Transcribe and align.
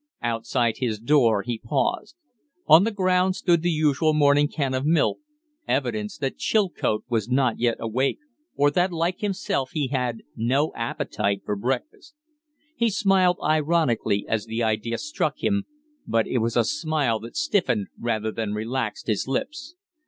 Outside 0.23 0.77
his 0.77 0.97
door 0.99 1.43
he 1.43 1.59
paused. 1.59 2.15
On 2.65 2.85
the 2.85 2.89
ground 2.91 3.35
stood 3.35 3.61
the 3.61 3.69
usual 3.69 4.15
morning 4.15 4.47
can 4.47 4.73
of 4.73 4.83
milk 4.83 5.19
evidence 5.67 6.17
that 6.17 6.39
Chilcote 6.39 7.03
was 7.07 7.29
not 7.29 7.59
yet 7.59 7.77
awake 7.79 8.17
or 8.55 8.71
that, 8.71 8.91
like 8.91 9.19
himself, 9.19 9.69
he 9.73 9.89
had 9.89 10.23
no 10.35 10.73
appetite 10.75 11.43
for 11.45 11.55
breakfast. 11.55 12.15
He 12.75 12.89
smiled 12.89 13.37
ironically 13.43 14.25
as 14.27 14.47
the 14.47 14.63
idea 14.63 14.97
struck 14.97 15.43
him, 15.43 15.65
but 16.07 16.25
it 16.25 16.39
was 16.39 16.57
a 16.57 16.63
smile 16.63 17.19
that 17.19 17.35
stiffened 17.37 17.85
rather 17.99 18.31
than 18.31 18.55
relaxed 18.55 19.05
his 19.05 19.27
lips. 19.27 19.75